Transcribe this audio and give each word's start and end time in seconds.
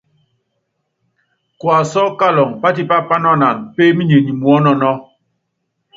Kuasú 1.59 2.03
kaluŋɔ, 2.19 2.57
patipá 2.61 2.97
panuanan 3.09 3.57
pééminenyi 3.75 4.31
muɔ́nɔnɔ́. 4.41 4.93